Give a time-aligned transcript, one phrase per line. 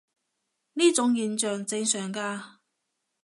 [0.73, 2.41] 呢種現象正常嘅